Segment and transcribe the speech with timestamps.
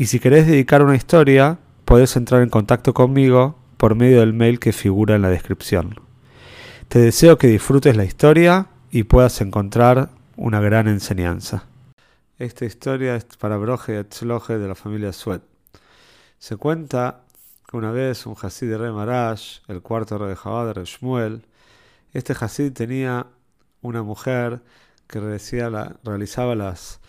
[0.00, 4.58] y si querés dedicar una historia, podés entrar en contacto conmigo por medio del mail
[4.58, 5.94] que figura en la descripción.
[6.88, 10.08] Te deseo que disfrutes la historia y puedas encontrar
[10.38, 11.66] una gran enseñanza.
[12.38, 15.42] Esta historia es para Broje Etzloje de la familia Suet.
[16.38, 17.20] Se cuenta
[17.70, 21.44] que una vez un Hasid de Re Marash, el cuarto rey de Jabad de Shmuel,
[22.14, 23.26] este Hasid tenía
[23.82, 24.62] una mujer
[25.06, 27.00] que realizaba las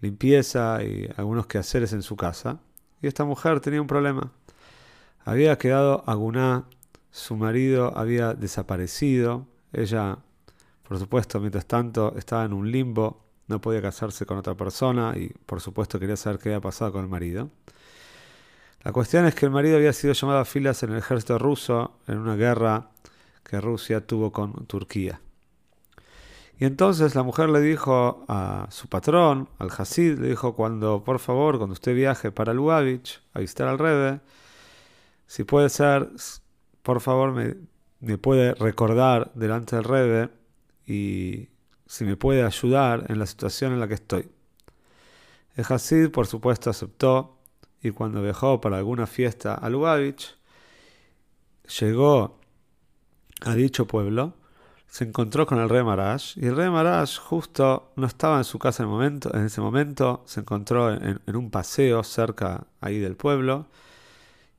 [0.00, 2.60] limpieza y algunos quehaceres en su casa.
[3.02, 4.32] Y esta mujer tenía un problema.
[5.24, 6.64] Había quedado aguná,
[7.10, 9.46] su marido había desaparecido.
[9.72, 10.18] Ella,
[10.86, 15.28] por supuesto, mientras tanto estaba en un limbo, no podía casarse con otra persona y,
[15.46, 17.50] por supuesto, quería saber qué había pasado con el marido.
[18.82, 21.98] La cuestión es que el marido había sido llamado a filas en el ejército ruso
[22.06, 22.90] en una guerra
[23.44, 25.20] que Rusia tuvo con Turquía.
[26.60, 31.18] Y entonces la mujer le dijo a su patrón, al Hasid, le dijo, cuando, por
[31.18, 34.20] favor, cuando usted viaje para Lubavitch a visitar al Rebe,
[35.26, 36.10] si puede ser,
[36.82, 40.28] por favor, me, puede recordar delante del Rebe
[40.86, 41.48] y
[41.86, 44.30] si me puede ayudar en la situación en la que estoy.
[45.56, 47.38] El Hasid, por supuesto, aceptó
[47.80, 50.36] y cuando viajó para alguna fiesta a Lubavitch,
[51.80, 52.38] llegó
[53.40, 54.34] a dicho pueblo
[54.90, 58.58] se encontró con el rey Marash y el rey Marash justo no estaba en su
[58.58, 63.66] casa en, momento, en ese momento, se encontró en, un paseo cerca ahí del pueblo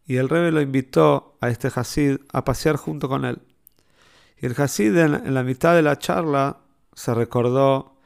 [0.08, 3.42] y el rey lo invitó a este Hasid a pasear junto con él.
[4.42, 6.60] Y el Hasid en, la mitad de la charla
[6.94, 7.98] se recordó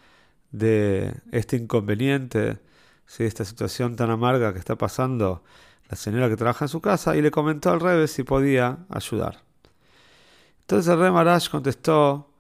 [0.51, 2.57] de este inconveniente,
[3.05, 3.23] ¿sí?
[3.23, 5.43] esta situación tan amarga que está pasando
[5.89, 9.44] la señora que trabaja en su casa y le comentó al rey si podía ayudar.
[10.65, 12.33] Entonces el rey Marash contestó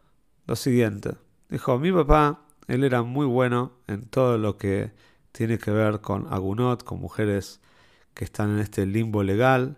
[0.47, 1.15] lo siguiente.
[1.47, 4.93] Dijo, mi papá, él era muy bueno en todo lo que
[5.31, 7.61] tiene que ver con agunot, con mujeres
[8.15, 9.77] que están en este limbo legal,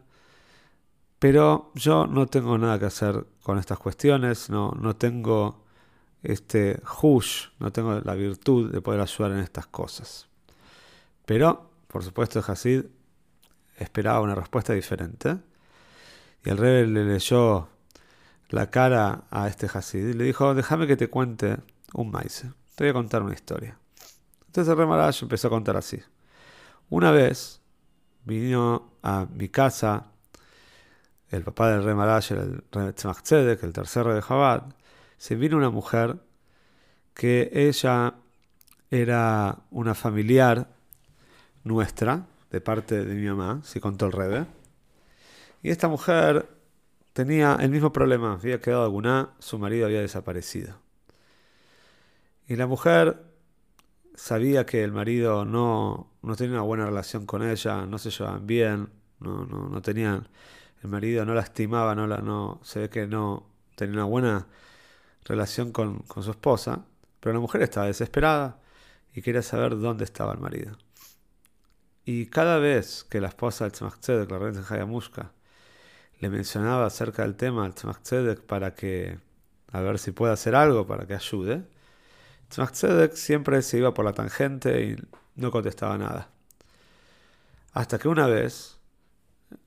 [1.19, 5.65] pero yo no tengo nada que hacer con estas cuestiones, no, no tengo
[6.23, 10.29] este hush, no tengo la virtud de poder ayudar en estas cosas.
[11.25, 12.85] Pero, por supuesto, Hasid
[13.77, 15.37] esperaba una respuesta diferente.
[16.45, 17.67] Y el rey le leyó
[18.49, 21.57] la cara a este Hasid y le dijo, déjame que te cuente
[21.93, 22.45] un maíz.
[22.75, 23.77] Te voy a contar una historia.
[24.47, 25.99] Entonces el rey empezó a contar así.
[26.89, 27.61] Una vez
[28.23, 30.05] vino a mi casa
[31.29, 32.63] el papá del rey Marash, el
[32.93, 34.63] Tzemach Tzedek, el tercer rey de Jabad,
[35.17, 36.17] se vino una mujer
[37.13, 38.13] que ella
[38.89, 40.69] era una familiar
[41.63, 44.45] nuestra, de parte de mi mamá, si contó el rebe.
[45.61, 46.47] Y esta mujer
[47.17, 50.77] tenía el mismo problema, había quedado alguna, su marido había desaparecido.
[52.47, 53.23] Y la mujer
[54.13, 58.45] sabía que el marido no, no tenía una buena relación con ella, no se llevaban
[58.45, 58.89] bien,
[59.19, 60.27] no, no, no tenían,
[60.83, 64.47] el marido no la estimaba, no la, no, se ve que no tenía una buena
[65.25, 66.85] relación con, con su esposa,
[67.19, 68.59] pero la mujer estaba desesperada
[69.15, 70.77] y quería saber dónde estaba el marido.
[72.05, 75.31] Y cada vez que la esposa del Tzemach la reina Hayamushka,
[76.19, 79.19] le mencionaba acerca del tema al Tzedek para que,
[79.71, 81.63] a ver si puede hacer algo para que ayude.
[82.49, 84.95] Tzedek siempre se iba por la tangente y
[85.35, 86.29] no contestaba nada.
[87.73, 88.79] Hasta que una vez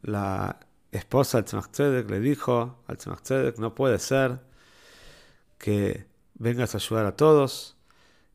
[0.03, 0.59] la
[0.91, 4.41] esposa Tzedek le dijo al Tzedek, no puede ser
[5.59, 7.77] que vengas a ayudar a todos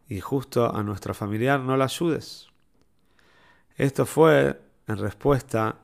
[0.08, 2.48] y justo a nuestra familiar no la ayudes.
[3.78, 5.80] Esto fue en respuesta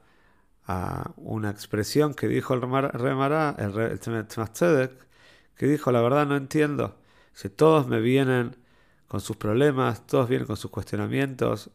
[0.67, 4.91] a una expresión que dijo el Remara, el, el Tzedek,
[5.55, 6.97] que dijo, la verdad no entiendo,
[7.33, 8.57] si todos me vienen
[9.07, 11.69] con sus problemas, todos vienen con sus cuestionamientos,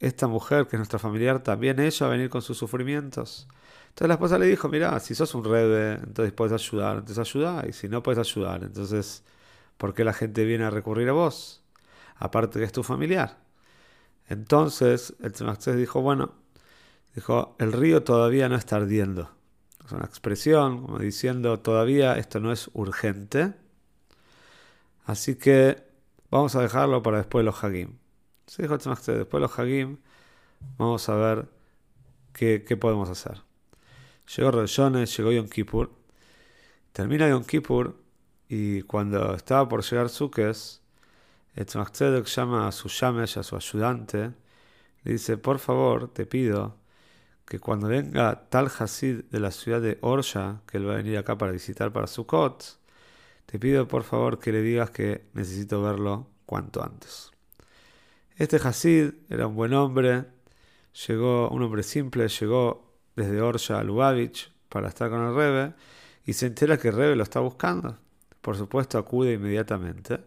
[0.00, 3.48] esta mujer que es nuestra familiar, también ella va a venir con sus sufrimientos.
[3.88, 7.64] Entonces la esposa le dijo, mira, si sos un rebe, entonces puedes ayudar, entonces ayuda,
[7.68, 9.22] y si no puedes ayudar, entonces,
[9.76, 11.62] ¿por qué la gente viene a recurrir a vos?
[12.16, 13.38] Aparte que es tu familiar.
[14.28, 16.34] Entonces el Tzemach dijo, bueno,
[17.14, 19.30] Dijo, el río todavía no está ardiendo.
[19.84, 23.52] Es una expresión como diciendo, todavía esto no es urgente.
[25.04, 25.82] Así que
[26.30, 27.98] vamos a dejarlo para después los Hagim.
[28.46, 29.98] Se dijo después de los Hagim,
[30.78, 31.48] vamos a ver
[32.32, 33.42] ¿qué, qué podemos hacer?
[34.36, 35.90] Llegó Rosh llegó Yom Kippur.
[36.92, 37.96] Termina Yom Kippur
[38.48, 40.56] y cuando estaba por llegar Sukkot,
[41.54, 44.32] el Tzemach llama a su Yamesh, a su ayudante,
[45.04, 46.76] le dice, por favor, te pido
[47.44, 51.18] que cuando venga tal Hasid de la ciudad de Orsha, que él va a venir
[51.18, 52.78] acá para visitar para Sukkot,
[53.46, 57.30] te pido por favor que le digas que necesito verlo cuanto antes.
[58.36, 60.24] Este Hasid era un buen hombre,
[61.06, 65.74] llegó, un hombre simple, llegó desde Orsha a Lubavitch para estar con el Rebe
[66.24, 67.98] y se entera que el Rebe lo está buscando.
[68.40, 70.20] Por supuesto, acude inmediatamente.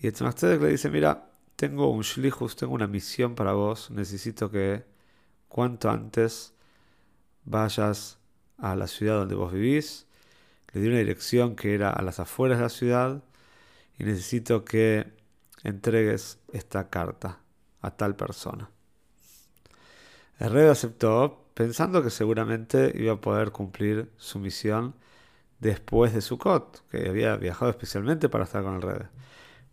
[0.00, 0.14] Y el
[0.60, 4.84] le dice: Mira, tengo un shlichus, tengo una misión para vos, necesito que
[5.52, 6.54] cuanto antes
[7.44, 8.18] vayas
[8.56, 10.06] a la ciudad donde vos vivís.
[10.72, 13.22] Le di una dirección que era a las afueras de la ciudad
[13.98, 15.12] y necesito que
[15.62, 17.40] entregues esta carta
[17.82, 18.70] a tal persona.
[20.38, 24.94] El rey aceptó pensando que seguramente iba a poder cumplir su misión
[25.60, 29.06] después de Sukkot, que había viajado especialmente para estar con el rey.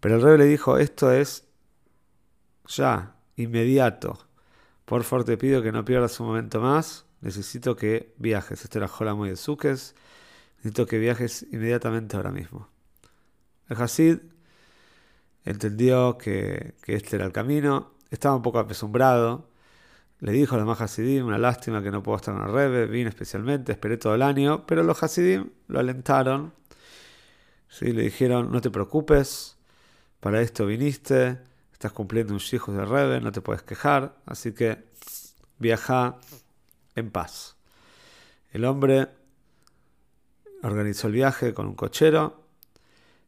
[0.01, 1.47] Pero el rey le dijo, esto es
[2.67, 4.28] ya, inmediato.
[4.89, 7.06] Por favor te pido que no pierdas un momento más.
[7.21, 8.63] Necesito que viajes.
[8.63, 9.94] Este era Jola de Suques.
[10.57, 12.68] Necesito que viajes inmediatamente ahora mismo.
[13.68, 14.18] El Hasid
[15.45, 17.91] entendió que, este era el camino.
[18.09, 19.51] Estaba un poco apesumbrado.
[20.21, 22.88] Le dijo a los más Hasidim, una lástima que no puedo estar en el Rebe,
[22.88, 26.51] vine especialmente, esperé todo el año, pero los Hasidim lo alentaron.
[27.68, 27.94] ¿sí?
[27.94, 29.56] Le dijeron, no te preocupes,
[30.19, 31.38] para esto viniste,
[31.79, 34.83] estás cumpliendo un hijo de Rebe, no te puedes quejar, así que
[35.59, 36.17] viaja
[36.93, 37.55] en paz.
[38.51, 39.07] El hombre
[40.61, 42.43] organizó el viaje con un cochero,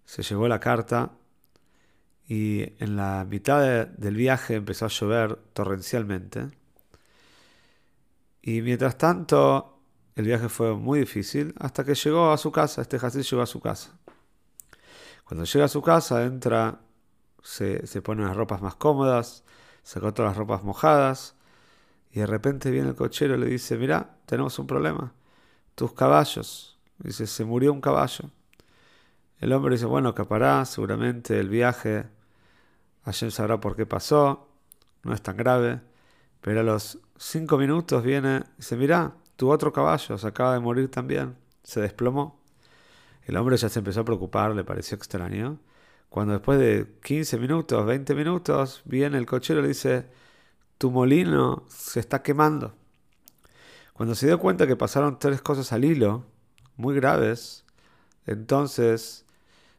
[0.03, 1.13] se llevó la carta
[2.27, 6.49] y en la mitad del viaje empezó a llover torrencialmente.
[8.41, 9.79] Y mientras tanto,
[10.17, 13.47] el viaje fue muy difícil hasta que llegó a su casa, este Hasid llegó a
[13.47, 13.97] su casa.
[15.23, 16.81] Cuando llega a su casa, entra
[17.41, 19.43] se, pone las ropas más cómodas,
[19.83, 21.35] sacó todas las ropas mojadas
[22.11, 25.13] y de repente viene el cochero y le dice, mira, tenemos un problema,
[25.75, 26.77] tus caballos.
[26.97, 28.29] Dice, se murió un caballo.
[29.39, 32.05] El hombre dice, bueno, capará, seguramente el viaje,
[33.05, 34.47] ayer sabrá por qué pasó,
[35.03, 35.81] no es tan grave.
[36.41, 40.59] Pero a los cinco minutos viene y dice, mira, tu otro caballo se acaba de
[40.59, 42.39] morir también, se desplomó.
[43.23, 45.59] El hombre ya se empezó a preocupar, le pareció extraño.
[46.11, 50.07] Cuando después de 15 minutos, 20 minutos, viene el cochero y le dice,
[50.77, 52.75] tu molino se está quemando.
[53.93, 56.25] Cuando se dio cuenta que pasaron tres cosas al hilo,
[56.75, 57.63] muy graves,
[58.25, 59.25] entonces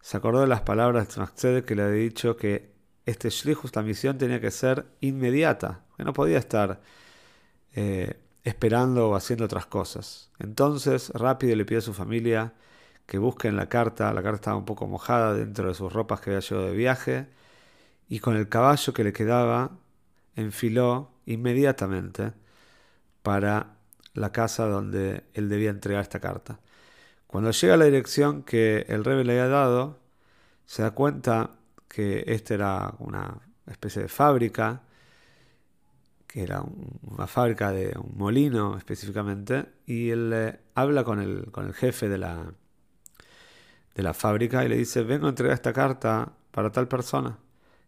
[0.01, 2.73] se acordó de las palabras de Tzemach que le había dicho que
[3.05, 6.81] este shlichus, esta misión, tenía que ser inmediata, que no podía estar
[7.75, 10.31] eh, esperando o haciendo otras cosas.
[10.39, 12.55] Entonces, rápido le pide a su familia
[13.07, 14.13] que busquen la carta.
[14.13, 17.29] La carta estaba un poco mojada dentro de sus ropas que había llevado de viaje.
[18.09, 19.73] Y con el caballo que le quedaba,
[20.37, 22.33] enfiló inmediatamente
[23.23, 23.77] para
[24.15, 26.61] la casa donde él debía entregar esta carta.
[27.27, 29.99] Cuando llega a la dirección que el rey le había dado,
[30.67, 31.51] se da cuenta
[31.89, 34.83] que esta era una especie de fábrica,
[36.27, 36.63] que era
[37.03, 42.19] una fábrica de un molino específicamente, y él habla con el, con el jefe de
[42.19, 42.53] la,
[43.95, 47.39] de la fábrica y le dice, vengo a entregar esta carta para tal persona.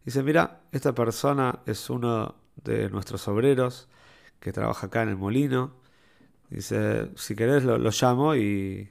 [0.05, 3.89] Dice, mira, esta persona es uno de nuestros obreros
[4.41, 5.73] que trabaja acá en el molino.
[6.51, 8.91] Dice, si querés lo, llamo y,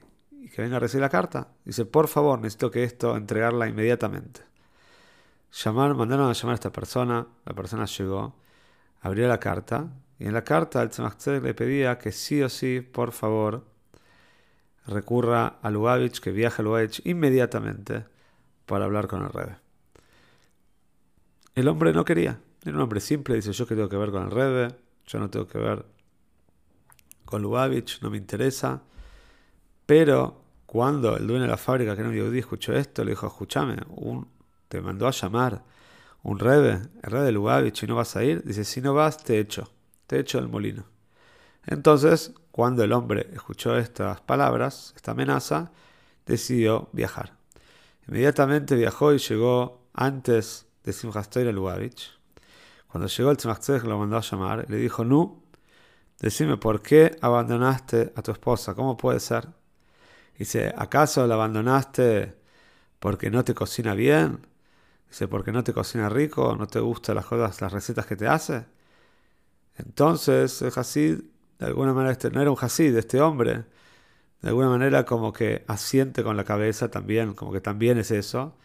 [0.53, 1.49] que venga a recibir la carta.
[1.65, 4.41] Dice, por favor, necesito que esto, entregarla inmediatamente.
[5.51, 8.35] Llamar, mandaron a llamar a esta persona, la persona llegó,
[9.01, 12.81] abrió la carta y en la carta el Tzemach le pedía que sí o sí,
[12.81, 13.63] por favor,
[14.87, 18.05] recurra a Lubavitch, que viaje a Lubavitch inmediatamente
[18.65, 19.57] para hablar con el Rebe.
[21.55, 24.23] El hombre no quería, era un hombre simple, dice yo que tengo que ver con
[24.23, 24.75] el Rebe,
[25.05, 25.85] yo no tengo que ver
[27.25, 28.81] con Lubavitch, no me interesa.
[29.85, 33.27] Pero cuando el dueño de la fábrica, que era un yudí, escuchó esto, le dijo,
[33.27, 34.27] escúchame, un,
[34.67, 35.63] te mandó a llamar
[36.23, 39.23] un Rebe, el Rebe de Lubavitch, y no vas a ir, dice, si no vas,
[39.23, 39.69] te echo,
[40.07, 40.85] te echo del molino.
[41.65, 45.71] Entonces, cuando el hombre escuchó estas palabras, esta amenaza,
[46.27, 47.33] decidió viajar.
[48.07, 52.11] Inmediatamente viajó y llegó antes de Simchas a Lubavitch.
[52.85, 55.41] Cuando llegó el Tzemach lo mandó a llamar y le dijo, Nu,
[56.19, 59.47] decime por qué abandonaste a tu esposa, ¿cómo puede ser?
[60.37, 62.37] Dice, ¿acaso la abandonaste
[62.99, 64.45] porque no te cocina bien?
[65.09, 68.27] Dice, porque no te cocina rico, no te gustan las cosas, las recetas que te
[68.27, 68.63] hace.
[69.75, 71.32] Entonces el Hasid
[71.63, 73.63] de alguna manera este no era un Hasid, este hombre,
[74.41, 78.57] de alguna manera como que asiente con la cabeza también, como que también es eso.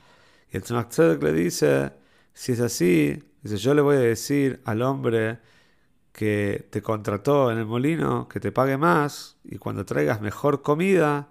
[0.51, 1.93] Y el Tzemach Tzedek le dice,
[2.33, 5.39] si es así, dice, yo le voy a decir al hombre
[6.13, 11.29] que te contrató en el molino que te pague más y cuando traigas mejor comida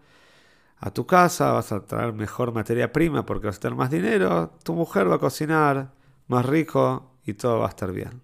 [0.80, 4.54] a tu casa vas a traer mejor materia prima porque vas a tener más dinero,
[4.64, 5.92] tu mujer va a cocinar
[6.28, 8.22] más rico y todo va a estar bien.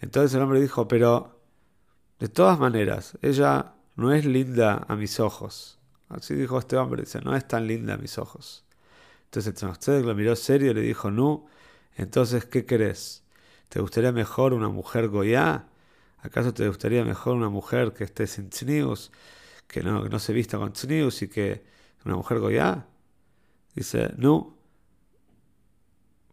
[0.00, 1.37] Entonces el hombre dijo, pero
[2.18, 5.78] de todas maneras, ella no es linda a mis ojos.
[6.08, 8.64] Así dijo este hombre, dice, no es tan linda a mis ojos.
[9.24, 11.46] Entonces el lo miró serio y le dijo, no,
[11.96, 13.24] entonces, ¿qué querés?
[13.68, 15.66] ¿Te gustaría mejor una mujer goya?
[16.20, 19.12] ¿Acaso te gustaría mejor una mujer que esté sin tznius,
[19.66, 21.64] que no, no se vista con tznius y que
[22.04, 22.86] una mujer goya?
[23.74, 24.56] Dice, no,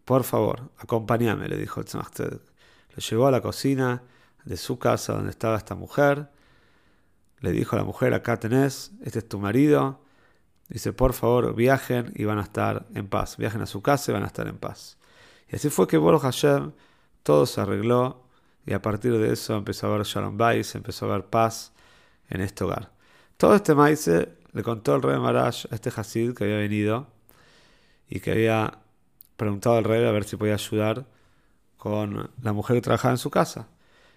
[0.05, 4.03] por favor, acompáñame, le dijo el Lo llevó a la cocina
[4.45, 6.29] de su casa donde estaba esta mujer.
[7.39, 10.01] Le dijo a la mujer, acá tenés, este es tu marido.
[10.69, 13.37] Dice, por favor, viajen y van a estar en paz.
[13.37, 14.97] Viajen a su casa y van a estar en paz.
[15.49, 16.71] Y así fue que Boro Hashem
[17.23, 18.23] todo se arregló
[18.65, 21.73] y a partir de eso empezó a haber Shalom Bais, empezó a haber paz
[22.29, 22.91] en este hogar.
[23.37, 27.07] Todo este maíz le contó el rey Marash a este Hasid que había venido
[28.07, 28.79] y que había
[29.37, 31.05] preguntado al rey a ver si podía ayudar
[31.77, 33.67] con la mujer que trabajaba en su casa.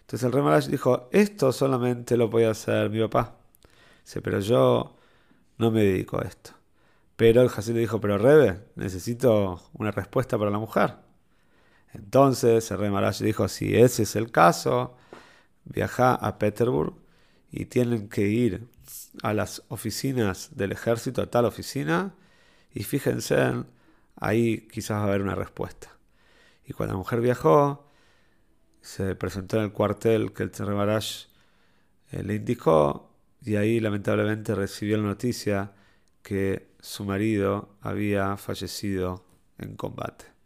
[0.08, 3.36] Entonces el rey dijo, esto solamente lo podía hacer mi papá.
[4.02, 4.96] Dice, pero yo
[5.58, 6.52] no me dedico a esto.
[7.14, 10.94] Pero el Hasid le dijo, pero Rebe, necesito una respuesta para la mujer.
[11.92, 14.96] Entonces el rey dijo, si ese es el caso,
[15.66, 16.94] viaja a Petersburg
[17.52, 18.66] y tienen que ir
[19.22, 22.14] a las oficinas del ejército, a tal oficina,
[22.72, 23.62] y fíjense,
[24.16, 25.90] ahí quizás va a haber una respuesta.
[26.64, 27.87] Y cuando la mujer viajó,
[28.88, 31.26] se presentó en el cuartel que el rey Marash
[32.10, 33.10] eh, le indicó,
[33.42, 35.72] y ahí lamentablemente recibió la noticia
[36.22, 39.26] que su marido había fallecido
[39.58, 40.37] en combate.